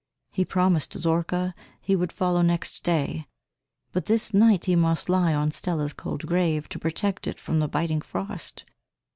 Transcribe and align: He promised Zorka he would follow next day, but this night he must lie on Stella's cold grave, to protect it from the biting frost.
He 0.31 0.45
promised 0.45 0.93
Zorka 0.97 1.53
he 1.79 1.95
would 1.95 2.11
follow 2.11 2.41
next 2.41 2.83
day, 2.83 3.27
but 3.91 4.07
this 4.07 4.33
night 4.33 4.65
he 4.65 4.75
must 4.75 5.09
lie 5.09 5.35
on 5.35 5.51
Stella's 5.51 5.93
cold 5.93 6.25
grave, 6.25 6.67
to 6.69 6.79
protect 6.79 7.27
it 7.27 7.39
from 7.39 7.59
the 7.59 7.67
biting 7.67 8.01
frost. 8.01 8.63